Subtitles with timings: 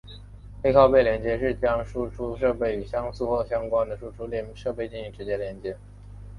[0.63, 5.77] 背靠背连接是指将输出设备与相似或相关的输入设备进行直接连接。